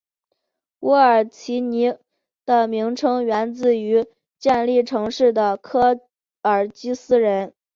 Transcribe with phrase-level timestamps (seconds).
[0.79, 1.95] 乌尔齐尼
[2.43, 4.07] 的名称源于
[4.39, 5.99] 建立城市的科
[6.41, 7.53] 尔基斯人。